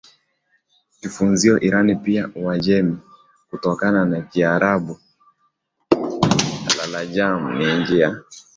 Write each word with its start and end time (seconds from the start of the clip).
Konfusio 1.01 1.57
Iran 1.61 1.97
pia 2.03 2.29
Uajemi 2.35 2.97
kutokana 3.49 4.05
na 4.05 4.21
Kiarabu 4.21 4.99
اalajam 6.83 7.57
ni 7.57 7.77
nchi 7.79 7.99
ya 7.99 8.21